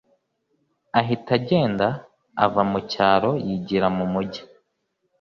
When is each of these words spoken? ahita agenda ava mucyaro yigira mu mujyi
ahita 0.99 1.31
agenda 1.39 1.87
ava 2.45 2.61
mucyaro 2.71 3.31
yigira 3.45 3.87
mu 3.97 4.05
mujyi 4.13 4.41